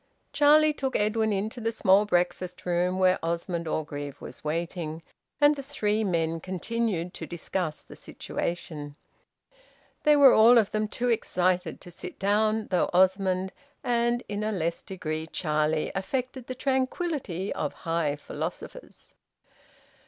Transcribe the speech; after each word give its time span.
Charlie 0.33 0.73
took 0.73 0.95
Edwin 0.95 1.31
into 1.31 1.61
the 1.61 1.71
small 1.71 2.05
breakfast 2.05 2.65
room, 2.65 2.97
where 2.97 3.19
Osmond 3.21 3.67
Orgreave 3.67 4.19
was 4.19 4.43
waiting, 4.43 5.03
and 5.39 5.55
the 5.55 5.61
three 5.61 6.03
men 6.03 6.39
continued 6.39 7.13
to 7.13 7.27
discuss 7.27 7.83
the 7.83 7.95
situation. 7.95 8.95
They 10.01 10.15
were 10.15 10.33
all 10.33 10.57
of 10.57 10.71
them 10.71 10.87
too 10.87 11.09
excited 11.09 11.79
to 11.81 11.91
sit 11.91 12.17
down, 12.17 12.65
though 12.71 12.89
Osmond 12.91 13.53
and 13.83 14.23
in 14.27 14.43
a 14.43 14.51
less 14.51 14.81
degree 14.81 15.27
Charlie 15.27 15.91
affected 15.93 16.47
the 16.47 16.55
tranquillity 16.55 17.53
of 17.53 17.71
high 17.73 18.15
philosophers. 18.15 19.13